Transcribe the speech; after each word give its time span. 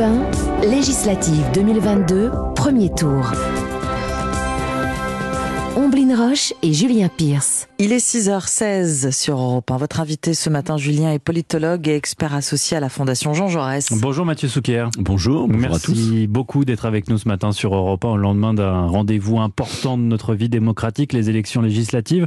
1, 0.00 0.30
législative 0.62 1.44
2022, 1.52 2.30
premier 2.54 2.90
tour. 2.90 3.32
Omblin 5.78 6.16
Roche 6.16 6.54
et 6.62 6.72
Julien 6.72 7.10
Pierce. 7.14 7.68
Il 7.78 7.92
est 7.92 7.98
6h16 7.98 9.12
sur 9.12 9.38
Europe 9.38 9.70
1. 9.70 9.76
Votre 9.76 10.00
invité 10.00 10.32
ce 10.32 10.48
matin, 10.48 10.78
Julien, 10.78 11.12
est 11.12 11.18
politologue 11.18 11.86
et 11.86 11.96
expert 11.96 12.34
associé 12.34 12.78
à 12.78 12.80
la 12.80 12.88
Fondation 12.88 13.34
Jean 13.34 13.48
Jaurès. 13.48 13.92
Bonjour 13.92 14.24
Mathieu 14.24 14.48
Souquier. 14.48 14.86
Bonjour, 14.98 15.46
bonjour 15.46 15.60
Merci 15.60 15.90
à 15.90 15.94
tous. 15.94 16.26
beaucoup 16.28 16.64
d'être 16.64 16.86
avec 16.86 17.10
nous 17.10 17.18
ce 17.18 17.28
matin 17.28 17.52
sur 17.52 17.74
Europe 17.74 18.06
1 18.06 18.08
au 18.08 18.16
lendemain 18.16 18.54
d'un 18.54 18.86
rendez-vous 18.86 19.38
important 19.38 19.98
de 19.98 20.02
notre 20.04 20.34
vie 20.34 20.48
démocratique, 20.48 21.12
les 21.12 21.28
élections 21.28 21.60
législatives. 21.60 22.26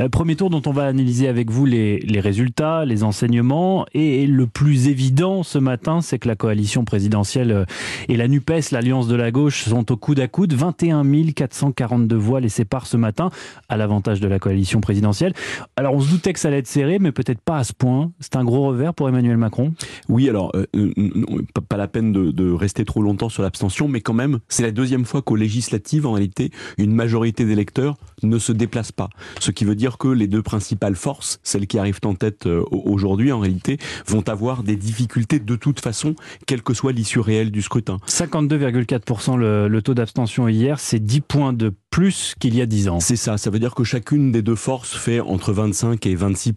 Euh, 0.00 0.08
premier 0.08 0.34
tour 0.34 0.50
dont 0.50 0.62
on 0.66 0.72
va 0.72 0.86
analyser 0.86 1.28
avec 1.28 1.52
vous 1.52 1.66
les, 1.66 2.00
les 2.00 2.18
résultats, 2.18 2.84
les 2.84 3.04
enseignements. 3.04 3.86
Et 3.94 4.26
le 4.26 4.48
plus 4.48 4.88
évident 4.88 5.44
ce 5.44 5.58
matin, 5.58 6.00
c'est 6.00 6.18
que 6.18 6.26
la 6.26 6.34
coalition 6.34 6.84
présidentielle 6.84 7.52
euh, 7.52 7.64
et 8.08 8.16
la 8.16 8.26
NUPES, 8.26 8.72
l'Alliance 8.72 9.06
de 9.06 9.14
la 9.14 9.30
gauche, 9.30 9.66
sont 9.66 9.92
au 9.92 9.96
coude 9.96 10.18
à 10.18 10.26
coude. 10.26 10.52
21 10.52 11.04
442 11.36 12.16
voix 12.16 12.40
les 12.40 12.48
séparent 12.48 12.87
ce 12.88 12.96
matin, 12.96 13.30
à 13.68 13.76
l'avantage 13.76 14.20
de 14.20 14.28
la 14.28 14.38
coalition 14.38 14.80
présidentielle. 14.80 15.32
Alors 15.76 15.94
on 15.94 16.00
se 16.00 16.10
doutait 16.10 16.32
que 16.32 16.40
ça 16.40 16.48
allait 16.48 16.58
être 16.58 16.66
serré, 16.66 16.98
mais 16.98 17.12
peut-être 17.12 17.40
pas 17.40 17.58
à 17.58 17.64
ce 17.64 17.72
point. 17.72 18.10
C'est 18.20 18.36
un 18.36 18.44
gros 18.44 18.66
revers 18.68 18.94
pour 18.94 19.08
Emmanuel 19.08 19.36
Macron. 19.36 19.72
Oui, 20.08 20.28
alors, 20.28 20.50
euh, 20.56 20.66
non, 20.74 21.38
pas- 21.68 21.76
la 21.76 21.86
peine 21.86 22.12
de, 22.12 22.32
de 22.32 22.50
rester 22.50 22.84
trop 22.84 23.02
longtemps 23.02 23.28
sur 23.28 23.44
l'abstention, 23.44 23.86
mais 23.86 24.00
quand 24.00 24.14
même, 24.14 24.40
c'est 24.48 24.64
la 24.64 24.72
deuxième 24.72 25.04
fois 25.04 25.22
qu'aux 25.22 25.36
législatives, 25.36 26.06
en 26.06 26.12
réalité, 26.12 26.50
une 26.76 26.92
majorité 26.92 27.44
d'électeurs 27.44 27.96
ne 28.24 28.36
se 28.40 28.50
déplace 28.50 28.90
pas. 28.90 29.08
Ce 29.38 29.52
qui 29.52 29.64
veut 29.64 29.76
dire 29.76 29.96
que 29.96 30.08
les 30.08 30.26
deux 30.26 30.42
principales 30.42 30.96
forces, 30.96 31.38
celles 31.44 31.68
qui 31.68 31.78
arrivent 31.78 32.00
en 32.04 32.14
tête 32.16 32.46
euh, 32.46 32.64
au- 32.72 32.82
aujourd'hui, 32.92 33.30
en 33.30 33.38
réalité, 33.38 33.78
vont 34.08 34.28
avoir 34.28 34.64
des 34.64 34.74
difficultés 34.74 35.38
de 35.38 35.54
toute 35.54 35.78
façon, 35.78 36.16
quelle 36.48 36.62
que 36.62 36.74
soit 36.74 36.90
l'issue 36.92 37.20
réelle 37.20 37.52
du 37.52 37.62
scrutin. 37.62 37.98
52,4% 38.06 39.36
le, 39.36 39.68
le 39.68 39.82
taux 39.82 39.94
d'abstention 39.94 40.48
hier, 40.48 40.80
c'est 40.80 40.98
10 40.98 41.20
points 41.20 41.52
de 41.52 41.72
plus 41.90 42.34
qu'il 42.38 42.54
y 42.54 42.60
a 42.60 42.66
10 42.66 42.88
ans. 42.88 43.00
C'est 43.00 43.16
ça, 43.16 43.38
ça 43.38 43.50
veut 43.50 43.58
dire 43.58 43.74
que 43.74 43.84
chacune 43.84 44.32
des 44.32 44.42
deux 44.42 44.54
forces 44.54 44.94
fait 44.96 45.20
entre 45.20 45.52
25 45.52 46.04
et 46.06 46.14
26 46.14 46.54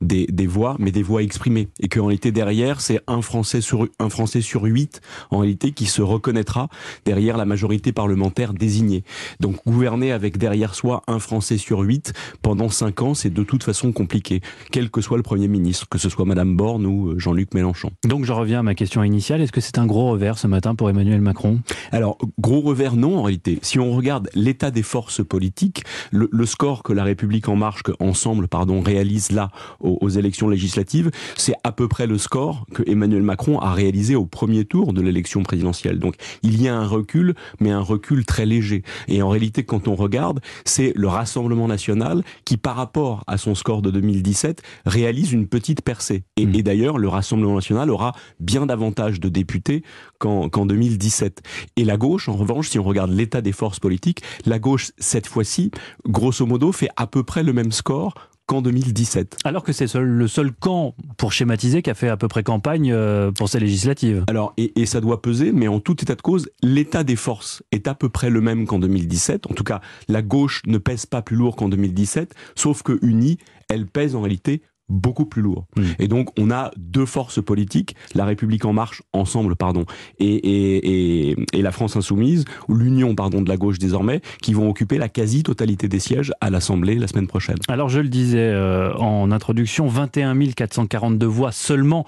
des, 0.00 0.26
des 0.26 0.46
voix, 0.46 0.76
mais 0.78 0.90
des 0.92 1.02
voix 1.02 1.22
exprimées. 1.22 1.68
Et 1.80 1.88
qu'en 1.88 2.06
réalité, 2.06 2.32
derrière, 2.32 2.80
c'est 2.80 3.00
un 3.06 3.22
Français, 3.22 3.60
sur, 3.60 3.88
un 3.98 4.08
Français 4.08 4.40
sur 4.40 4.62
huit, 4.64 5.00
en 5.30 5.38
réalité, 5.38 5.72
qui 5.72 5.86
se 5.86 6.02
reconnaîtra 6.02 6.68
derrière 7.04 7.36
la 7.36 7.44
majorité 7.44 7.92
parlementaire 7.92 8.54
désignée. 8.54 9.04
Donc, 9.40 9.56
gouverner 9.66 10.12
avec 10.12 10.38
derrière 10.38 10.74
soi 10.74 11.02
un 11.06 11.18
Français 11.18 11.58
sur 11.58 11.80
huit 11.80 12.12
pendant 12.42 12.68
cinq 12.68 13.02
ans, 13.02 13.14
c'est 13.14 13.32
de 13.32 13.42
toute 13.42 13.62
façon 13.62 13.92
compliqué, 13.92 14.40
quel 14.70 14.90
que 14.90 15.00
soit 15.00 15.16
le 15.16 15.22
Premier 15.22 15.48
ministre, 15.48 15.88
que 15.88 15.98
ce 15.98 16.08
soit 16.08 16.24
Madame 16.24 16.56
Borne 16.56 16.86
ou 16.86 17.10
euh, 17.10 17.18
Jean-Luc 17.18 17.54
Mélenchon. 17.54 17.90
Donc 18.04 18.24
je 18.24 18.32
reviens 18.32 18.60
à 18.60 18.62
ma 18.62 18.74
question 18.74 19.02
initiale, 19.02 19.40
est-ce 19.40 19.52
que 19.52 19.60
c'est 19.60 19.78
un 19.78 19.86
gros 19.86 20.10
revers 20.10 20.38
ce 20.38 20.46
matin 20.46 20.74
pour 20.74 20.88
Emmanuel 20.90 21.20
Macron? 21.20 21.60
Alors, 21.92 22.18
gros 22.38 22.60
revers, 22.60 22.96
non, 22.96 23.18
en 23.18 23.22
réalité. 23.22 23.58
Si 23.62 23.78
on 23.78 23.92
regarde 23.92 24.28
l'état 24.34 24.70
des 24.70 24.82
forces 24.82 25.24
politiques, 25.24 25.84
le, 26.10 26.28
le 26.30 26.46
score 26.46 26.82
que 26.82 26.92
la 26.92 27.04
République 27.04 27.48
en 27.48 27.56
marche, 27.56 27.82
que 27.82 27.92
Ensemble, 28.00 28.48
pardon, 28.48 28.80
réalise 28.80 29.30
là 29.30 29.50
aux, 29.90 29.98
aux 30.00 30.08
élections 30.08 30.48
législatives, 30.48 31.10
c'est 31.36 31.54
à 31.64 31.72
peu 31.72 31.88
près 31.88 32.06
le 32.06 32.18
score 32.18 32.66
que 32.74 32.82
Emmanuel 32.86 33.22
Macron 33.22 33.58
a 33.58 33.72
réalisé 33.72 34.14
au 34.14 34.26
premier 34.26 34.64
tour 34.64 34.92
de 34.92 35.00
l'élection 35.00 35.42
présidentielle. 35.42 35.98
Donc, 35.98 36.16
il 36.42 36.60
y 36.60 36.68
a 36.68 36.76
un 36.76 36.86
recul, 36.86 37.34
mais 37.60 37.70
un 37.70 37.80
recul 37.80 38.24
très 38.26 38.46
léger. 38.46 38.82
Et 39.08 39.22
en 39.22 39.28
réalité, 39.28 39.64
quand 39.64 39.88
on 39.88 39.94
regarde, 39.94 40.40
c'est 40.64 40.92
le 40.94 41.08
Rassemblement 41.08 41.68
national 41.68 42.22
qui, 42.44 42.56
par 42.56 42.76
rapport 42.76 43.24
à 43.26 43.38
son 43.38 43.54
score 43.54 43.82
de 43.82 43.90
2017, 43.90 44.62
réalise 44.86 45.32
une 45.32 45.46
petite 45.46 45.82
percée. 45.82 46.24
Et, 46.36 46.46
Mmh. 46.50 46.54
et 46.54 46.62
d'ailleurs, 46.62 46.98
le 46.98 47.08
Rassemblement 47.08 47.54
national 47.54 47.90
aura 47.90 48.12
bien 48.38 48.66
davantage 48.66 49.20
de 49.20 49.28
députés 49.28 49.82
qu'en 50.18 50.48
qu'en 50.48 50.66
2017. 50.66 51.42
Et 51.76 51.84
la 51.84 51.96
gauche, 51.96 52.28
en 52.28 52.36
revanche, 52.36 52.68
si 52.68 52.78
on 52.78 52.84
regarde 52.84 53.10
l'état 53.10 53.40
des 53.40 53.52
forces 53.52 53.80
politiques, 53.80 54.22
la 54.46 54.58
gauche, 54.58 54.92
cette 54.98 55.26
fois-ci, 55.26 55.70
grosso 56.06 56.44
modo, 56.46 56.72
fait 56.72 56.88
à 56.96 57.06
peu 57.06 57.22
près 57.22 57.42
le 57.42 57.52
même 57.52 57.72
score 57.72 58.14
qu'en 58.50 58.62
2017. 58.62 59.36
Alors 59.44 59.62
que 59.62 59.72
c'est 59.72 59.86
seul- 59.86 60.08
le 60.08 60.26
seul 60.26 60.50
camp, 60.52 60.96
pour 61.18 61.32
schématiser, 61.32 61.82
qui 61.82 61.90
a 61.90 61.94
fait 61.94 62.08
à 62.08 62.16
peu 62.16 62.26
près 62.26 62.42
campagne 62.42 62.90
euh, 62.92 63.30
pour 63.30 63.48
ces 63.48 63.60
législatives. 63.60 64.24
Alors, 64.26 64.54
et, 64.56 64.72
et 64.80 64.86
ça 64.86 65.00
doit 65.00 65.22
peser, 65.22 65.52
mais 65.52 65.68
en 65.68 65.78
tout 65.78 66.02
état 66.02 66.16
de 66.16 66.20
cause, 66.20 66.48
l'état 66.60 67.04
des 67.04 67.14
forces 67.14 67.62
est 67.70 67.86
à 67.86 67.94
peu 67.94 68.08
près 68.08 68.28
le 68.28 68.40
même 68.40 68.66
qu'en 68.66 68.80
2017. 68.80 69.46
En 69.48 69.54
tout 69.54 69.62
cas, 69.62 69.80
la 70.08 70.22
gauche 70.22 70.62
ne 70.66 70.78
pèse 70.78 71.06
pas 71.06 71.22
plus 71.22 71.36
lourd 71.36 71.54
qu'en 71.54 71.68
2017, 71.68 72.34
sauf 72.56 72.82
que 72.82 72.98
unie, 73.02 73.38
elle 73.68 73.86
pèse 73.86 74.16
en 74.16 74.20
réalité 74.20 74.62
beaucoup 74.90 75.24
plus 75.24 75.42
lourd. 75.42 75.66
Mm. 75.76 75.82
Et 75.98 76.08
donc, 76.08 76.28
on 76.38 76.50
a 76.50 76.70
deux 76.76 77.06
forces 77.06 77.42
politiques, 77.42 77.96
la 78.14 78.24
République 78.24 78.64
en 78.64 78.72
marche, 78.72 79.02
ensemble, 79.12 79.56
pardon, 79.56 79.84
et, 80.18 80.26
et, 80.26 81.30
et, 81.30 81.36
et 81.52 81.62
la 81.62 81.72
France 81.72 81.96
insoumise, 81.96 82.44
ou 82.68 82.74
l'union, 82.74 83.14
pardon, 83.14 83.42
de 83.42 83.48
la 83.48 83.56
gauche 83.56 83.78
désormais, 83.78 84.20
qui 84.42 84.52
vont 84.52 84.68
occuper 84.68 84.98
la 84.98 85.08
quasi-totalité 85.08 85.88
des 85.88 86.00
sièges 86.00 86.32
à 86.40 86.50
l'Assemblée 86.50 86.96
la 86.96 87.06
semaine 87.06 87.26
prochaine. 87.26 87.56
Alors 87.68 87.88
je 87.88 88.00
le 88.00 88.08
disais 88.08 88.38
euh, 88.38 88.92
en 88.94 89.30
introduction, 89.30 89.86
21 89.86 90.34
442 90.56 91.26
voix 91.26 91.52
seulement 91.52 92.06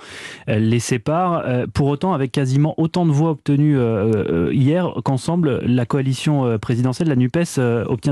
euh, 0.49 0.59
les 0.59 0.81
séparent. 0.81 1.43
Euh, 1.47 1.66
pour 1.72 1.88
autant, 1.88 2.12
avec 2.12 2.32
quasiment 2.32 2.75
autant 2.78 3.06
de 3.06 3.10
voix 3.10 3.31
obtenues 3.31 3.78
euh, 3.78 4.49
euh, 4.49 4.50
hier 4.53 4.93
qu'ensemble, 5.04 5.60
la 5.64 5.87
coalition 5.87 6.59
présidentielle, 6.59 7.09
la 7.09 7.16
NUPES, 7.16 7.59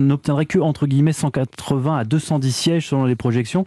n'obtiendrait 0.00 0.46
que 0.46 0.58
entre 0.58 0.86
guillemets 0.86 1.12
180 1.12 1.96
à 1.96 2.04
210 2.04 2.52
sièges 2.52 2.88
selon 2.88 3.04
les 3.04 3.16
projections, 3.16 3.64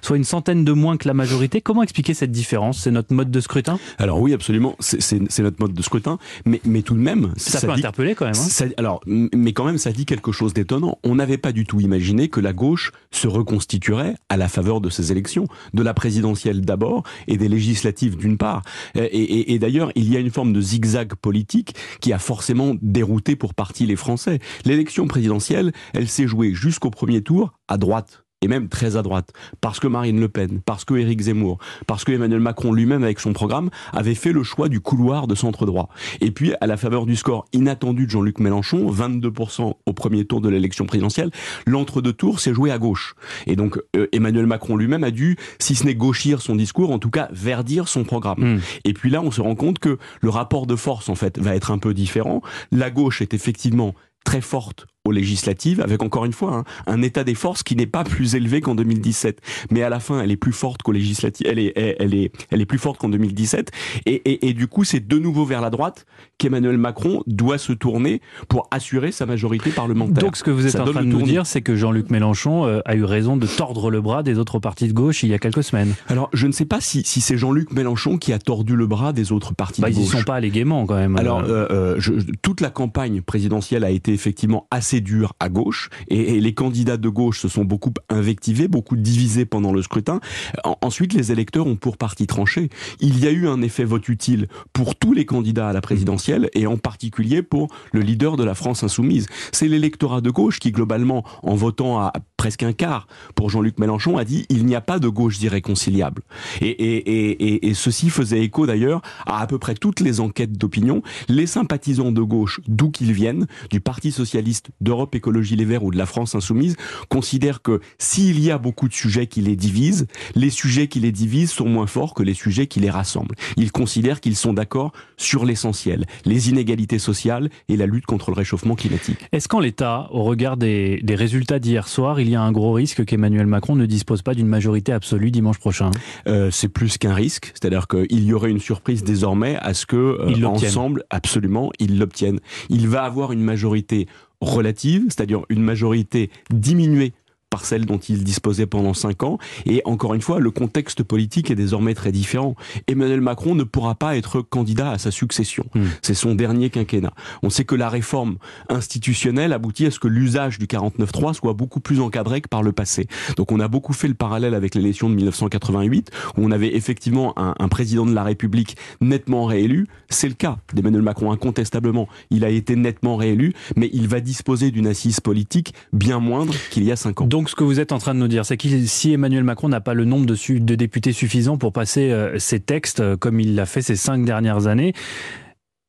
soit 0.00 0.16
une 0.16 0.24
centaine 0.24 0.43
de 0.52 0.72
moins 0.72 0.96
que 0.98 1.08
la 1.08 1.14
majorité. 1.14 1.60
Comment 1.62 1.82
expliquer 1.82 2.12
cette 2.12 2.30
différence? 2.32 2.80
C'est 2.80 2.90
notre 2.90 3.14
mode 3.14 3.30
de 3.30 3.40
scrutin? 3.40 3.78
Alors 3.98 4.20
oui, 4.20 4.34
absolument, 4.34 4.76
c'est- 4.80 5.40
notre 5.40 5.60
mode 5.60 5.72
de 5.72 5.82
scrutin, 5.82 6.18
mais, 6.44 6.60
mais 6.66 6.82
tout 6.82 6.94
de 6.94 7.00
même... 7.00 7.32
Ça, 7.36 7.60
peut 7.60 7.68
dit- 7.74 7.80
interpeller 7.80 8.14
quand 8.14 8.26
même. 8.26 8.34
hein. 8.34 8.48
Ça- 8.48 8.66
alors, 8.76 9.00
mais 9.06 9.52
quand 9.52 9.64
même, 9.64 9.78
ça 9.78 9.92
dit 9.92 10.04
quelque 10.04 10.32
chose 10.32 10.52
d'étonnant. 10.52 10.98
On 11.04 11.14
n'avait 11.14 11.38
pas 11.38 11.52
du 11.52 11.64
tout 11.64 11.80
imaginé 11.80 12.28
que 12.28 12.40
la 12.40 12.52
gauche 12.52 12.92
se 13.10 13.26
reconstituerait 13.28 14.16
à 14.28 14.36
la 14.36 14.48
faveur 14.48 14.80
de 14.80 14.90
ces 14.90 15.12
élections, 15.12 15.46
de 15.72 15.82
la 15.82 15.94
présidentielle 15.94 16.60
d'abord 16.62 17.04
et 17.28 17.36
des 17.36 17.48
législatives 17.48 18.16
d'une 18.16 18.36
part. 18.36 18.62
Et, 18.94 19.00
et- 19.04 19.52
et 19.54 19.58
d'ailleurs, 19.58 19.90
il 19.94 20.12
y 20.12 20.16
a 20.16 20.20
une 20.20 20.30
forme 20.30 20.52
de 20.52 20.60
zigzag 20.60 21.14
politique 21.14 21.74
qui 22.00 22.12
a 22.12 22.18
forcément 22.18 22.74
dérouté 22.82 23.36
pour 23.36 23.54
partie 23.54 23.86
les 23.86 23.96
Français. 23.96 24.40
L'élection 24.64 25.06
présidentielle, 25.06 25.72
elle 25.92 26.08
s'est 26.08 26.26
jouée 26.26 26.52
jusqu'au 26.54 26.90
premier 26.90 27.22
tour 27.22 27.52
à 27.68 27.78
droite. 27.78 28.23
Et 28.42 28.48
même 28.48 28.68
très 28.68 28.96
à 28.96 29.02
droite, 29.02 29.32
parce 29.62 29.80
que 29.80 29.86
Marine 29.86 30.20
Le 30.20 30.28
Pen, 30.28 30.60
parce 30.64 30.84
que 30.84 30.94
Éric 30.94 31.22
Zemmour, 31.22 31.58
parce 31.86 32.04
que 32.04 32.12
Emmanuel 32.12 32.40
Macron 32.40 32.72
lui-même 32.72 33.02
avec 33.02 33.18
son 33.18 33.32
programme 33.32 33.70
avait 33.92 34.14
fait 34.14 34.32
le 34.32 34.42
choix 34.42 34.68
du 34.68 34.80
couloir 34.80 35.26
de 35.26 35.34
centre 35.34 35.64
droit. 35.64 35.88
Et 36.20 36.30
puis, 36.30 36.52
à 36.60 36.66
la 36.66 36.76
faveur 36.76 37.06
du 37.06 37.16
score 37.16 37.46
inattendu 37.54 38.04
de 38.04 38.10
Jean-Luc 38.10 38.40
Mélenchon, 38.40 38.92
22% 38.92 39.74
au 39.86 39.92
premier 39.94 40.26
tour 40.26 40.42
de 40.42 40.50
l'élection 40.50 40.84
présidentielle, 40.84 41.30
l'entre-deux 41.66 42.12
tours 42.12 42.38
s'est 42.38 42.52
joué 42.52 42.70
à 42.70 42.78
gauche. 42.78 43.14
Et 43.46 43.56
donc, 43.56 43.78
euh, 43.96 44.08
Emmanuel 44.12 44.46
Macron 44.46 44.76
lui-même 44.76 45.04
a 45.04 45.10
dû, 45.10 45.38
si 45.58 45.74
ce 45.74 45.84
n'est 45.84 45.94
gauchir 45.94 46.42
son 46.42 46.56
discours, 46.56 46.90
en 46.90 46.98
tout 46.98 47.10
cas 47.10 47.28
verdir 47.32 47.88
son 47.88 48.04
programme. 48.04 48.56
Hmm. 48.56 48.60
Et 48.84 48.92
puis 48.92 49.08
là, 49.08 49.22
on 49.22 49.30
se 49.30 49.40
rend 49.40 49.54
compte 49.54 49.78
que 49.78 49.98
le 50.20 50.28
rapport 50.28 50.66
de 50.66 50.76
force, 50.76 51.08
en 51.08 51.14
fait, 51.14 51.38
va 51.38 51.56
être 51.56 51.70
un 51.70 51.78
peu 51.78 51.94
différent. 51.94 52.42
La 52.70 52.90
gauche 52.90 53.22
est 53.22 53.32
effectivement 53.32 53.94
très 54.24 54.40
forte 54.40 54.86
aux 55.06 55.12
législatives, 55.12 55.80
avec 55.82 56.02
encore 56.02 56.24
une 56.24 56.32
fois 56.32 56.54
hein, 56.54 56.64
un 56.86 57.02
état 57.02 57.24
des 57.24 57.34
forces 57.34 57.62
qui 57.62 57.76
n'est 57.76 57.86
pas 57.86 58.04
plus 58.04 58.34
élevé 58.36 58.62
qu'en 58.62 58.74
2017, 58.74 59.38
mais 59.70 59.82
à 59.82 59.90
la 59.90 60.00
fin 60.00 60.20
elle 60.22 60.30
est 60.30 60.36
plus 60.36 60.52
forte 60.52 60.82
qu'aux 60.82 60.92
législatives, 60.92 61.46
elle 61.46 61.58
est, 61.58 61.72
elle, 61.76 62.14
est, 62.14 62.32
elle 62.50 62.60
est 62.62 62.66
plus 62.66 62.78
forte 62.78 62.98
qu'en 63.00 63.10
2017, 63.10 63.70
et, 64.06 64.12
et, 64.14 64.48
et 64.48 64.54
du 64.54 64.66
coup 64.66 64.82
c'est 64.84 65.06
de 65.06 65.18
nouveau 65.18 65.44
vers 65.44 65.60
la 65.60 65.68
droite 65.68 66.06
qu'Emmanuel 66.38 66.78
Macron 66.78 67.22
doit 67.26 67.58
se 67.58 67.72
tourner 67.74 68.22
pour 68.48 68.66
assurer 68.70 69.12
sa 69.12 69.26
majorité 69.26 69.70
parlementaire. 69.70 70.24
Donc 70.24 70.36
ce 70.36 70.42
que 70.42 70.50
vous 70.50 70.64
êtes 70.64 70.72
Ça 70.72 70.82
en 70.82 70.86
train 70.90 71.02
de 71.02 71.06
nous 71.06 71.22
dire, 71.22 71.44
c'est 71.46 71.60
que 71.60 71.76
Jean-Luc 71.76 72.10
Mélenchon 72.10 72.64
euh, 72.66 72.80
a 72.86 72.94
eu 72.96 73.04
raison 73.04 73.36
de 73.36 73.46
tordre 73.46 73.90
le 73.90 74.00
bras 74.00 74.22
des 74.22 74.38
autres 74.38 74.58
partis 74.58 74.88
de 74.88 74.92
gauche 74.94 75.22
il 75.22 75.28
y 75.28 75.34
a 75.34 75.38
quelques 75.38 75.64
semaines. 75.64 75.94
Alors 76.08 76.30
je 76.32 76.46
ne 76.46 76.52
sais 76.52 76.64
pas 76.64 76.80
si, 76.80 77.02
si 77.04 77.20
c'est 77.20 77.36
Jean-Luc 77.36 77.72
Mélenchon 77.72 78.16
qui 78.16 78.32
a 78.32 78.38
tordu 78.38 78.74
le 78.74 78.86
bras 78.86 79.12
des 79.12 79.32
autres 79.32 79.54
partis 79.54 79.82
Bah, 79.82 79.90
de 79.90 79.94
ils 79.94 79.98
gauche. 80.00 80.12
sont 80.12 80.22
pas 80.24 80.36
allés 80.36 80.50
gaiement 80.50 80.86
quand 80.86 80.94
même. 80.96 81.16
Alors, 81.18 81.40
Euh, 81.44 81.66
euh, 81.70 81.96
je- 81.98 82.12
toute 82.42 82.60
la 82.62 82.70
campagne 82.70 83.20
présidentielle 83.20 83.84
a 83.84 83.90
été 83.90 84.12
effectivement 84.14 84.66
assez 84.70 84.93
dure 85.00 85.34
à 85.40 85.48
gauche, 85.48 85.90
et, 86.08 86.40
les 86.40 86.54
candidats 86.54 86.96
de 86.96 87.08
gauche 87.08 87.40
se 87.40 87.48
sont 87.48 87.64
beaucoup 87.64 87.92
invectivés, 88.08 88.68
beaucoup 88.68 88.96
divisés 88.96 89.44
pendant 89.44 89.72
le 89.72 89.82
scrutin. 89.82 90.20
En- 90.64 90.76
ensuite, 90.82 91.12
les 91.12 91.32
électeurs 91.32 91.66
ont 91.66 91.76
pour 91.76 91.96
partie 91.96 92.26
tranché. 92.26 92.68
Il 93.00 93.18
y 93.22 93.26
a 93.26 93.30
eu 93.30 93.48
un 93.48 93.62
effet 93.62 93.84
vote 93.84 94.08
utile 94.08 94.48
pour 94.72 94.96
tous 94.96 95.12
les 95.12 95.24
candidats 95.24 95.68
à 95.68 95.72
la 95.72 95.80
présidentielle, 95.80 96.50
et 96.54 96.66
en 96.66 96.76
particulier 96.76 97.42
pour 97.42 97.68
le 97.92 98.00
leader 98.00 98.36
de 98.36 98.44
la 98.44 98.54
France 98.54 98.82
insoumise. 98.82 99.26
C'est 99.52 99.68
l'électorat 99.68 100.20
de 100.20 100.30
gauche 100.30 100.58
qui, 100.58 100.72
globalement, 100.72 101.24
en 101.42 101.54
votant 101.54 101.98
à 102.00 102.12
presque 102.36 102.62
un 102.62 102.72
quart 102.72 103.06
pour 103.34 103.50
Jean-Luc 103.50 103.78
Mélenchon, 103.78 104.16
a 104.16 104.24
dit 104.24 104.46
il 104.50 104.66
n'y 104.66 104.74
a 104.74 104.80
pas 104.80 104.98
de 104.98 105.08
gauche 105.08 105.40
irréconciliable. 105.40 106.22
Et, 106.60 106.68
et, 106.68 107.68
et 107.68 107.74
ceci 107.74 108.10
faisait 108.10 108.40
écho 108.42 108.66
d'ailleurs 108.66 109.00
à 109.26 109.44
à 109.44 109.46
peu 109.46 109.58
près 109.58 109.74
toutes 109.74 110.00
les 110.00 110.20
enquêtes 110.20 110.56
d'opinion. 110.56 111.02
Les 111.28 111.46
sympathisants 111.46 112.12
de 112.12 112.22
gauche, 112.22 112.60
d'où 112.66 112.90
qu'ils 112.90 113.12
viennent, 113.12 113.46
du 113.70 113.80
Parti 113.80 114.10
socialiste, 114.10 114.70
d'Europe 114.84 115.14
Écologie 115.14 115.56
Les 115.56 115.64
Verts 115.64 115.82
ou 115.82 115.90
de 115.90 115.98
la 115.98 116.06
France 116.06 116.34
Insoumise 116.34 116.76
considèrent 117.08 117.62
que 117.62 117.80
s'il 117.98 118.38
y 118.38 118.50
a 118.50 118.58
beaucoup 118.58 118.88
de 118.88 118.94
sujets 118.94 119.26
qui 119.26 119.40
les 119.40 119.56
divisent, 119.56 120.06
les 120.34 120.50
sujets 120.50 120.86
qui 120.86 121.00
les 121.00 121.10
divisent 121.10 121.50
sont 121.50 121.68
moins 121.68 121.86
forts 121.86 122.14
que 122.14 122.22
les 122.22 122.34
sujets 122.34 122.66
qui 122.66 122.78
les 122.80 122.90
rassemblent. 122.90 123.34
Ils 123.56 123.72
considèrent 123.72 124.20
qu'ils 124.20 124.36
sont 124.36 124.52
d'accord 124.52 124.92
sur 125.16 125.44
l'essentiel, 125.44 126.04
les 126.24 126.50
inégalités 126.50 126.98
sociales 126.98 127.48
et 127.68 127.76
la 127.76 127.86
lutte 127.86 128.06
contre 128.06 128.30
le 128.30 128.36
réchauffement 128.36 128.74
climatique. 128.74 129.18
Est-ce 129.32 129.48
qu'en 129.48 129.60
l'état, 129.60 130.08
au 130.12 130.22
regard 130.24 130.56
des, 130.56 131.00
des 131.02 131.14
résultats 131.14 131.58
d'hier 131.58 131.88
soir, 131.88 132.20
il 132.20 132.28
y 132.28 132.34
a 132.34 132.42
un 132.42 132.52
gros 132.52 132.72
risque 132.72 133.04
qu'Emmanuel 133.04 133.46
Macron 133.46 133.74
ne 133.74 133.86
dispose 133.86 134.22
pas 134.22 134.34
d'une 134.34 134.46
majorité 134.46 134.92
absolue 134.92 135.30
dimanche 135.30 135.58
prochain? 135.58 135.90
Euh, 136.28 136.50
C'est 136.50 136.68
plus 136.68 136.98
qu'un 136.98 137.14
risque, 137.14 137.52
c'est-à-dire 137.54 137.88
qu'il 137.88 138.24
y 138.24 138.32
aurait 138.34 138.50
une 138.50 138.60
surprise 138.60 139.02
désormais 139.02 139.56
à 139.56 139.72
ce 139.72 139.86
que 139.86 139.96
euh, 139.96 140.44
ensemble, 140.44 141.04
absolument, 141.10 141.70
ils 141.78 141.98
l'obtiennent. 141.98 142.40
Il 142.68 142.88
va 142.88 143.04
avoir 143.04 143.32
une 143.32 143.40
majorité 143.40 144.06
relative, 144.44 145.04
c'est-à-dire 145.08 145.44
une 145.48 145.62
majorité 145.62 146.30
diminuée 146.50 147.12
par 147.54 147.64
celle 147.64 147.86
dont 147.86 147.98
il 147.98 148.24
disposait 148.24 148.66
pendant 148.66 148.94
cinq 148.94 149.22
ans. 149.22 149.38
Et 149.64 149.80
encore 149.84 150.14
une 150.14 150.20
fois, 150.20 150.40
le 150.40 150.50
contexte 150.50 151.04
politique 151.04 151.52
est 151.52 151.54
désormais 151.54 151.94
très 151.94 152.10
différent. 152.10 152.56
Emmanuel 152.88 153.20
Macron 153.20 153.54
ne 153.54 153.62
pourra 153.62 153.94
pas 153.94 154.16
être 154.16 154.40
candidat 154.40 154.90
à 154.90 154.98
sa 154.98 155.12
succession. 155.12 155.64
Hmm. 155.76 155.84
C'est 156.02 156.14
son 156.14 156.34
dernier 156.34 156.68
quinquennat. 156.68 157.12
On 157.44 157.50
sait 157.50 157.64
que 157.64 157.76
la 157.76 157.88
réforme 157.88 158.38
institutionnelle 158.68 159.52
aboutit 159.52 159.86
à 159.86 159.92
ce 159.92 160.00
que 160.00 160.08
l'usage 160.08 160.58
du 160.58 160.66
49.3 160.66 161.34
soit 161.34 161.52
beaucoup 161.52 161.78
plus 161.78 162.00
encadré 162.00 162.40
que 162.40 162.48
par 162.48 162.64
le 162.64 162.72
passé. 162.72 163.06
Donc 163.36 163.52
on 163.52 163.60
a 163.60 163.68
beaucoup 163.68 163.92
fait 163.92 164.08
le 164.08 164.14
parallèle 164.14 164.54
avec 164.54 164.74
l'élection 164.74 165.08
de 165.08 165.14
1988, 165.14 166.10
où 166.36 166.44
on 166.44 166.50
avait 166.50 166.74
effectivement 166.74 167.38
un, 167.38 167.54
un 167.60 167.68
président 167.68 168.04
de 168.04 168.12
la 168.12 168.24
République 168.24 168.76
nettement 169.00 169.44
réélu. 169.44 169.86
C'est 170.08 170.26
le 170.26 170.34
cas 170.34 170.58
d'Emmanuel 170.72 171.02
Macron, 171.02 171.30
incontestablement. 171.30 172.08
Il 172.30 172.44
a 172.44 172.48
été 172.48 172.74
nettement 172.74 173.14
réélu, 173.14 173.52
mais 173.76 173.90
il 173.92 174.08
va 174.08 174.18
disposer 174.18 174.72
d'une 174.72 174.88
assise 174.88 175.20
politique 175.20 175.72
bien 175.92 176.18
moindre 176.18 176.52
qu'il 176.70 176.82
y 176.82 176.90
a 176.90 176.96
cinq 176.96 177.20
ans. 177.20 177.26
Donc 177.26 177.43
donc 177.44 177.50
ce 177.50 177.56
que 177.56 177.64
vous 177.64 177.78
êtes 177.78 177.92
en 177.92 177.98
train 177.98 178.14
de 178.14 178.20
nous 178.20 178.26
dire, 178.26 178.46
c'est 178.46 178.56
que 178.56 178.86
si 178.86 179.12
Emmanuel 179.12 179.44
Macron 179.44 179.68
n'a 179.68 179.82
pas 179.82 179.92
le 179.92 180.06
nombre 180.06 180.24
de, 180.24 180.74
députés 180.76 181.12
suffisant 181.12 181.58
pour 181.58 181.74
passer 181.74 182.10
euh, 182.10 182.38
ses 182.38 182.58
textes 182.58 183.00
euh, 183.00 183.18
comme 183.18 183.38
il 183.38 183.54
l'a 183.54 183.66
fait 183.66 183.82
ces 183.82 183.96
cinq 183.96 184.24
dernières 184.24 184.66
années, 184.66 184.94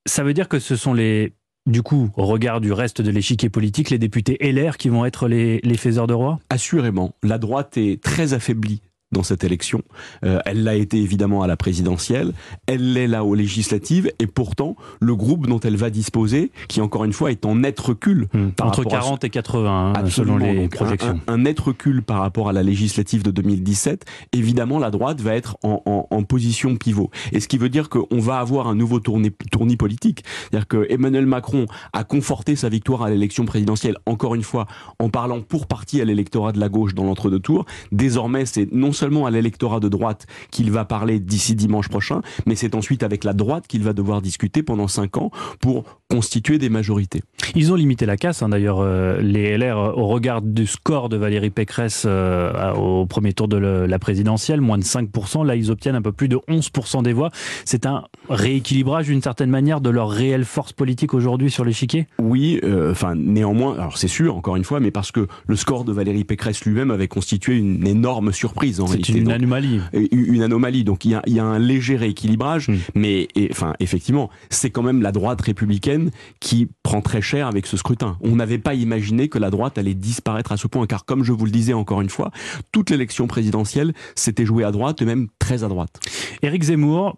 ça 0.05 0.25
veut 0.25 0.33
dire 0.33 0.49
que 0.49 0.59
ce 0.59 0.75
sont 0.75 0.93
les 0.93 1.31
du 1.65 1.81
coup, 1.81 2.09
au 2.17 2.25
regard 2.25 2.59
du 2.59 2.73
reste 2.73 3.01
de 3.01 3.09
l'échiquier 3.09 3.49
politique, 3.49 3.89
les 3.89 3.97
députés 3.97 4.37
LR 4.41 4.75
qui 4.75 4.89
vont 4.89 5.05
être 5.05 5.29
les, 5.29 5.61
les 5.63 5.77
faiseurs 5.77 6.07
de 6.07 6.13
roi? 6.13 6.39
Assurément. 6.49 7.15
La 7.23 7.37
droite 7.37 7.77
est 7.77 8.03
très 8.03 8.33
affaiblie 8.33 8.81
dans 9.11 9.23
cette 9.23 9.43
élection. 9.43 9.81
Euh, 10.23 10.39
elle 10.45 10.63
l'a 10.63 10.75
été 10.75 10.97
évidemment 10.97 11.43
à 11.43 11.47
la 11.47 11.55
présidentielle, 11.55 12.33
elle 12.65 12.93
l'est 12.93 13.07
là 13.07 13.23
aux 13.23 13.35
législatives, 13.35 14.11
et 14.19 14.27
pourtant 14.27 14.75
le 14.99 15.15
groupe 15.15 15.47
dont 15.47 15.59
elle 15.59 15.77
va 15.77 15.89
disposer, 15.89 16.51
qui 16.67 16.81
encore 16.81 17.05
une 17.05 17.13
fois 17.13 17.31
est 17.31 17.45
en 17.45 17.55
net 17.55 17.79
recul 17.79 18.27
hmm. 18.33 18.49
entre 18.61 18.83
40 18.83 19.23
et 19.23 19.29
80 19.29 19.93
hein, 19.95 20.09
selon 20.09 20.37
les 20.37 20.67
projections, 20.67 21.19
un, 21.27 21.37
net 21.37 21.59
recul 21.59 22.01
par 22.01 22.19
rapport 22.19 22.49
à 22.49 22.53
la 22.53 22.63
législative 22.63 23.23
de 23.23 23.31
2017. 23.31 24.05
Évidemment, 24.33 24.79
la 24.79 24.89
droite 24.89 25.21
va 25.21 25.35
être 25.35 25.57
en, 25.63 25.81
en, 25.85 26.07
en 26.09 26.23
position 26.23 26.75
pivot, 26.75 27.11
et 27.31 27.39
ce 27.39 27.47
qui 27.47 27.57
veut 27.57 27.69
dire 27.69 27.89
qu'on 27.89 28.19
va 28.19 28.39
avoir 28.39 28.67
un 28.67 28.75
nouveau 28.75 28.99
tournis, 28.99 29.31
tournis 29.51 29.77
politique, 29.77 30.23
c'est-à-dire 30.49 30.67
que 30.67 30.87
Emmanuel 30.89 31.25
Macron 31.27 31.67
a 31.93 32.03
conforté 32.03 32.55
sa 32.55 32.69
victoire 32.69 33.03
à 33.03 33.09
l'élection 33.09 33.45
présidentielle, 33.45 33.97
encore 34.05 34.35
une 34.35 34.43
fois, 34.43 34.65
en 34.99 35.09
parlant 35.09 35.41
pour 35.41 35.67
partie 35.67 36.01
à 36.01 36.05
l'électorat 36.05 36.51
de 36.51 36.59
la 36.59 36.69
gauche 36.69 36.95
dans 36.95 37.03
l'entre-deux 37.03 37.39
tours. 37.39 37.65
Désormais, 37.91 38.45
c'est 38.45 38.71
non 38.71 38.91
seulement 38.95 39.25
à 39.25 39.31
l'électorat 39.31 39.79
de 39.79 39.89
droite 39.89 40.25
qu'il 40.51 40.71
va 40.71 40.85
parler 40.85 41.19
d'ici 41.19 41.55
dimanche 41.55 41.89
prochain, 41.89 42.21
mais 42.45 42.55
c'est 42.55 42.75
ensuite 42.75 43.03
avec 43.03 43.23
la 43.23 43.33
droite 43.33 43.67
qu'il 43.67 43.83
va 43.83 43.93
devoir 43.93 44.21
discuter 44.21 44.63
pendant 44.63 44.87
cinq 44.87 45.17
ans 45.17 45.31
pour 45.59 45.83
constituer 46.07 46.59
des 46.59 46.69
majorités. 46.69 47.21
Ils 47.55 47.71
ont 47.71 47.75
limité 47.75 48.05
la 48.05 48.17
casse, 48.17 48.43
hein, 48.43 48.49
d'ailleurs, 48.49 48.79
euh, 48.79 49.19
les 49.21 49.57
LR, 49.57 49.77
euh, 49.77 49.91
au 49.93 50.07
regard 50.07 50.41
du 50.41 50.67
score 50.67 51.09
de 51.09 51.17
Valérie 51.17 51.49
Pécresse 51.49 52.03
euh, 52.05 52.73
au 52.73 53.05
premier 53.05 53.33
tour 53.33 53.47
de 53.47 53.57
la 53.57 53.99
présidentielle, 53.99 54.61
moins 54.61 54.77
de 54.77 54.83
5%. 54.83 55.45
Là, 55.45 55.55
ils 55.55 55.71
obtiennent 55.71 55.95
un 55.95 56.01
peu 56.01 56.11
plus 56.11 56.27
de 56.27 56.37
11% 56.47 57.03
des 57.03 57.13
voix. 57.13 57.31
C'est 57.65 57.85
un 57.85 58.03
rééquilibrage, 58.29 59.07
d'une 59.07 59.21
certaine 59.21 59.49
manière, 59.49 59.81
de 59.81 59.89
leur 59.89 60.09
réelle 60.09 60.45
force 60.45 60.73
politique 60.73 61.13
aujourd'hui 61.13 61.49
sur 61.49 61.65
l'échiquier? 61.65 62.07
Oui, 62.19 62.59
enfin, 62.89 63.15
néanmoins, 63.15 63.75
alors 63.75 63.97
c'est 63.97 64.07
sûr, 64.07 64.35
encore 64.35 64.55
une 64.55 64.63
fois, 64.63 64.79
mais 64.79 64.91
parce 64.91 65.11
que 65.11 65.27
le 65.47 65.55
score 65.55 65.85
de 65.85 65.91
Valérie 65.91 66.23
Pécresse 66.23 66.63
lui-même 66.65 66.91
avait 66.91 67.07
constitué 67.07 67.55
une 67.55 67.87
énorme 67.87 68.31
surprise 68.31 68.79
en 68.79 68.87
C'est 68.87 69.09
une 69.09 69.31
anomalie. 69.31 69.79
Une 69.93 70.41
anomalie. 70.43 70.83
Donc 70.83 71.05
il 71.05 71.11
y 71.11 71.15
a, 71.15 71.21
il 71.25 71.33
y 71.33 71.39
a 71.39 71.45
un 71.45 71.59
léger 71.59 71.95
rééquilibrage, 71.95 72.69
hmm. 72.69 72.77
mais 72.95 73.27
enfin, 73.51 73.73
effectivement, 73.79 74.29
c'est 74.49 74.69
quand 74.69 74.83
même 74.83 75.01
la 75.01 75.11
droite 75.11 75.41
républicaine 75.41 75.94
qui 76.39 76.69
prend 76.83 77.01
très 77.01 77.21
cher 77.21 77.47
avec 77.47 77.67
ce 77.67 77.77
scrutin. 77.77 78.17
On 78.21 78.35
n'avait 78.35 78.57
pas 78.57 78.73
imaginé 78.73 79.29
que 79.29 79.39
la 79.39 79.49
droite 79.49 79.77
allait 79.77 79.93
disparaître 79.93 80.51
à 80.51 80.57
ce 80.57 80.67
point, 80.67 80.85
car 80.87 81.05
comme 81.05 81.23
je 81.23 81.31
vous 81.31 81.45
le 81.45 81.51
disais 81.51 81.73
encore 81.73 82.01
une 82.01 82.09
fois, 82.09 82.31
toute 82.71 82.89
l'élection 82.89 83.27
présidentielle 83.27 83.93
s'était 84.15 84.45
jouée 84.45 84.63
à 84.63 84.71
droite 84.71 85.01
et 85.01 85.05
même 85.05 85.27
très 85.39 85.63
à 85.63 85.67
droite. 85.67 85.99
Éric 86.41 86.63
Zemmour, 86.63 87.15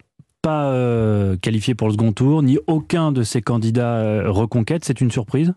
euh, 0.51 1.37
qualifié 1.37 1.75
pour 1.75 1.87
le 1.87 1.93
second 1.93 2.11
tour, 2.11 2.43
ni 2.43 2.57
aucun 2.67 3.11
de 3.11 3.23
ces 3.23 3.41
candidats 3.41 3.95
euh, 3.95 4.31
reconquête, 4.31 4.85
c'est 4.85 5.01
une 5.01 5.11
surprise? 5.11 5.53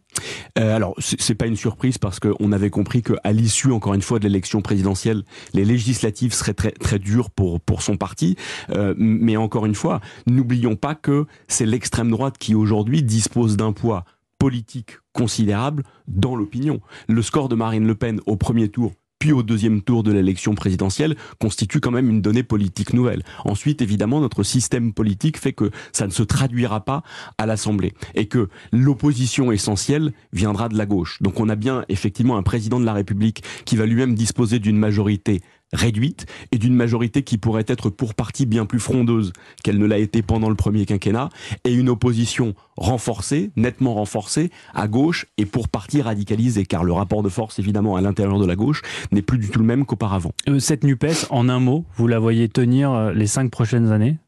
Euh, 0.59 0.77
Alors, 0.77 0.95
c'est 0.99 1.35
pas 1.35 1.47
une 1.47 1.57
surprise 1.57 1.99
parce 1.99 2.21
qu'on 2.21 2.53
avait 2.53 2.71
compris 2.71 3.03
qu'à 3.03 3.33
l'issue, 3.33 3.73
encore 3.73 3.95
une 3.95 4.03
fois, 4.03 4.19
de 4.19 4.25
l'élection 4.25 4.63
présidentielle, 4.63 5.23
les 5.55 5.65
législatives 5.65 6.33
seraient 6.33 6.55
très, 6.55 6.73
très 6.73 6.99
dures 6.99 7.31
pour, 7.31 7.61
pour 7.61 7.83
son 7.83 7.97
parti. 7.97 8.37
Euh, 8.71 8.95
mais 8.97 9.37
encore 9.37 9.67
une 9.67 9.75
fois, 9.75 10.01
n'oublions 10.27 10.77
pas 10.77 10.95
que 10.95 11.27
c'est 11.49 11.67
l'extrême 11.67 12.11
droite 12.11 12.37
qui 12.39 12.55
aujourd'hui 12.55 13.03
dispose 13.03 13.57
d'un 13.57 13.73
poids 13.73 14.05
politique 14.41 14.93
considérable 15.13 15.85
dans 16.09 16.35
l'opinion. 16.35 16.81
Le 17.09 17.23
score 17.23 17.49
de 17.49 17.55
Marine 17.55 17.87
Le 17.87 17.95
Pen 17.95 18.21
au 18.27 18.37
premier 18.37 18.69
tour 18.69 18.93
puis 19.21 19.33
au 19.33 19.45
deuxième 19.45 19.83
tour 19.83 20.03
de 20.03 20.11
l'élection 20.11 20.57
présidentielle, 20.57 21.15
constitue 21.39 21.79
quand 21.79 21.93
même 21.93 22.09
une 22.09 22.23
donnée 22.23 22.43
politique 22.43 22.95
nouvelle. 22.95 23.23
Ensuite, 23.45 23.83
évidemment, 23.83 24.21
notre 24.21 24.43
système 24.43 24.93
politique 24.93 25.39
fait 25.39 25.53
que 25.53 25.71
ça 25.93 26.07
ne 26.07 26.11
se 26.11 26.25
traduira 26.25 26.85
pas 26.85 27.05
à 27.39 27.47
l'Assemblée 27.47 27.93
et 28.15 28.27
que 28.27 28.49
l'opposition 28.73 29.53
essentielle 29.53 30.13
viendra 30.33 30.69
de 30.69 30.77
la 30.77 30.87
gauche. 30.87 31.19
Donc 31.21 31.39
on 31.39 31.49
a 31.49 31.55
bien 31.55 31.85
effectivement 31.89 32.39
un 32.39 32.43
président 32.43 32.81
de 32.81 32.87
la 32.87 32.95
République 32.95 33.45
qui 33.67 33.77
va 33.77 33.87
lui-même 33.87 34.15
disposer 34.15 34.59
d'une 34.59 34.79
majorité 34.79 35.43
réduite 35.73 36.27
et 36.53 36.59
d'une 36.59 36.75
majorité 36.75 37.23
qui 37.23 37.39
pourrait 37.39 37.65
être 37.67 37.91
pour 37.91 38.15
partie 38.15 38.47
bien 38.47 38.67
plus 38.67 38.81
frondeuse 38.81 39.33
qu'elle 39.63 39.79
ne 39.79 39.87
l'a 39.87 39.99
été 39.99 40.23
pendant 40.23 40.49
le 40.49 40.55
premier 40.55 40.87
quinquennat 40.87 41.29
et 41.65 41.73
une 41.73 41.89
opposition 41.89 42.55
renforcée, 42.77 43.51
nettement 43.57 43.95
renforcée 43.95 44.51
à 44.75 44.89
gauche 44.89 45.27
et 45.39 45.47
pour 45.47 45.69
partie 45.69 46.03
radicalisée 46.03 46.65
car 46.65 46.85
le 46.85 46.93
rapport 46.93 47.23
de 47.23 47.29
force 47.29 47.59
évidemment 47.59 47.97
à 47.97 48.01
l'intérieur 48.01 48.39
de 48.39 48.47
la 48.47 48.57
gauche 48.57 48.83
n'est 49.13 49.23
plus 49.23 49.39
du 49.39 49.49
tout 49.49 49.61
le 49.61 49.67
même 49.67 49.85
qu'auparavant. 49.85 50.33
Euh, 50.49 50.59
cette 50.59 50.85
NUPES, 50.85 51.27
en 51.31 51.49
un 51.49 51.61
mot, 51.61 51.85
vous 51.97 52.07
la 52.07 52.19
voyez 52.19 52.49
tenir 52.49 52.93
euh, 52.93 53.13
les 53.13 53.27
cinq 53.27 53.51
prochaines 53.51 53.93
années? 53.93 54.19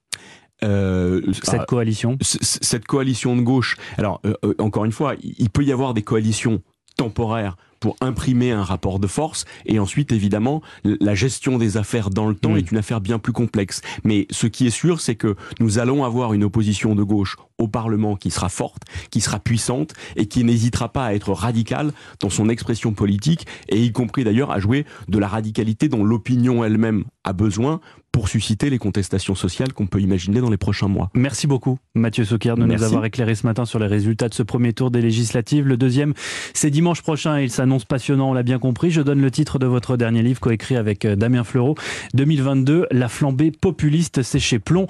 Euh, 0.65 1.23
cette 1.43 1.67
coalition? 1.67 2.17
Cette 2.21 2.85
coalition 2.85 3.35
de 3.35 3.41
gauche. 3.41 3.77
Alors, 3.99 4.23
encore 4.59 4.85
une 4.85 4.93
fois, 4.93 5.15
il 5.21 5.51
peut 5.51 5.65
y 5.65 5.73
avoir 5.73 5.93
des 5.93 6.03
coalitions 6.03 6.63
temporaires 6.97 7.57
pour 7.83 7.97
imprimer 8.01 8.53
un 8.53 8.63
rapport 8.63 9.01
de 9.01 9.09
force. 9.09 9.45
Et 9.67 9.81
ensuite, 9.81 10.13
évidemment, 10.13 10.63
la 10.85 11.17
gestion 11.17 11.59
des 11.59 11.77
affaires 11.77 12.11
dans 12.11 12.29
le 12.29 12.35
temps 12.37 12.55
est 12.55 12.71
une 12.71 12.79
affaire 12.79 13.01
bien 13.01 13.19
plus 13.19 13.33
complexe. 13.33 13.83
Mais 14.05 14.29
ce 14.31 14.47
qui 14.47 14.69
est 14.69 14.71
sûr, 14.71 15.01
c'est 15.01 15.17
que 15.17 15.35
nous 15.59 15.81
allons 15.81 16.05
avoir 16.05 16.33
une 16.33 16.45
opposition 16.45 16.95
de 16.95 17.03
gauche 17.03 17.37
au 17.59 17.67
Parlement 17.67 18.15
qui 18.15 18.31
sera 18.31 18.49
forte, 18.49 18.83
qui 19.11 19.21
sera 19.21 19.41
puissante 19.41 19.95
et 20.15 20.27
qui 20.27 20.45
n'hésitera 20.45 20.93
pas 20.93 21.07
à 21.07 21.15
être 21.15 21.33
radicale 21.33 21.93
dans 22.21 22.31
son 22.31 22.49
expression 22.49 22.93
politique 22.93 23.47
et 23.69 23.83
y 23.83 23.91
compris 23.91 24.23
d'ailleurs 24.23 24.53
à 24.53 24.61
jouer 24.61 24.87
de 25.09 25.19
la 25.19 25.27
radicalité 25.27 25.89
dont 25.89 26.05
l'opinion 26.05 26.65
elle-même 26.65 27.05
a 27.25 27.33
besoin 27.33 27.81
pour 28.13 28.29
susciter 28.29 28.71
les 28.71 28.79
contestations 28.79 29.35
sociales 29.35 29.73
qu'on 29.73 29.87
peut 29.87 30.01
imaginer 30.01 30.41
dans 30.41 30.51
les 30.51 30.59
prochains 30.59 30.89
mois. 30.89 31.11
Merci 31.15 31.47
beaucoup, 31.47 31.79
Mathieu 31.95 32.25
Soquer, 32.25 32.55
de 32.57 32.65
nous 32.65 32.83
avoir 32.83 33.05
éclairé 33.05 33.35
ce 33.35 33.47
matin 33.47 33.65
sur 33.65 33.79
les 33.79 33.87
résultats 33.87 34.29
de 34.29 34.35
ce 34.35 34.43
premier 34.43 34.73
tour 34.75 34.91
des 34.91 35.01
législatives. 35.01 35.67
Le 35.67 35.77
deuxième, 35.77 36.13
c'est 36.53 36.71
dimanche 36.71 37.03
prochain 37.03 37.39
et 37.39 37.45
il 37.45 37.51
s'annonce 37.51 37.85
passionnant, 37.85 38.31
on 38.31 38.35
l'a 38.35 38.43
bien 38.43 38.59
compris. 38.59 38.91
Je 38.91 39.01
donne 39.01 39.21
le 39.21 39.31
titre 39.31 39.59
de 39.59 39.67
votre 39.67 39.97
dernier 39.97 40.23
livre 40.23 40.41
coécrit 40.41 40.77
avec 40.77 41.05
euh, 41.05 41.17
Damien 41.17 41.45
Fleureau, 41.45 41.75
2022, 42.15 42.87
La 42.91 43.09
flambée 43.09 43.51
populiste, 43.51 44.23
c'est 44.23 44.39
chez 44.41 44.59
Plomb. 44.59 44.87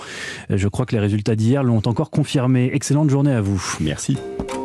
Euh, 0.51 0.57
je 0.57 0.69
crois 0.69 0.87
que 0.87 0.93
les 0.93 1.01
résultats 1.01 1.37
d'hier 1.37 1.63
l'ont 1.63 1.83
encore 1.87 2.11
confirmé. 2.11 2.71
Excellente 2.73 3.11
journée 3.11 3.33
à 3.33 3.41
vous. 3.41 3.63
Merci. 3.81 4.19